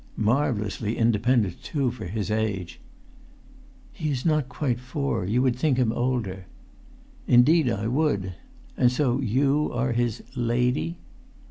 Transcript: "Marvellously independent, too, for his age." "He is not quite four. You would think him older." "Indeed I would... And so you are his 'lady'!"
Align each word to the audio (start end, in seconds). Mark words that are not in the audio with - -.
"Marvellously 0.17 0.97
independent, 0.97 1.61
too, 1.61 1.91
for 1.91 2.05
his 2.05 2.31
age." 2.31 2.79
"He 3.91 4.09
is 4.09 4.25
not 4.25 4.49
quite 4.49 4.79
four. 4.79 5.25
You 5.25 5.43
would 5.43 5.55
think 5.55 5.77
him 5.77 5.91
older." 5.91 6.45
"Indeed 7.27 7.69
I 7.69 7.85
would... 7.85 8.33
And 8.75 8.91
so 8.91 9.19
you 9.21 9.69
are 9.71 9.91
his 9.91 10.23
'lady'!" 10.35 10.97